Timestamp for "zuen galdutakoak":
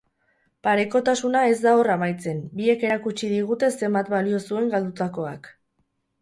4.49-5.53